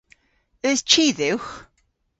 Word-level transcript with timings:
Eus 0.67 0.81
chi 0.89 1.05
dhywgh? 1.17 1.51